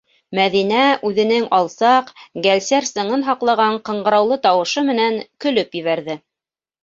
Мәҙинә 0.37 0.85
үҙенең 1.09 1.43
алсаҡ, 1.57 2.07
гәлсәр 2.47 2.87
сыңын 2.91 3.25
һаҡлаған 3.29 3.77
ҡыңғыраулы 3.89 4.39
тауышы 4.47 4.85
менән 4.87 5.19
көлөп 5.45 5.79
ебәрҙе: 5.83 6.17